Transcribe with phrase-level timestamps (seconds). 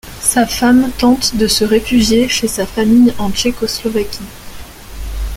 [0.19, 4.25] Sa femme tente de se réfugier chez sa famille, en Tchécoslovaquie.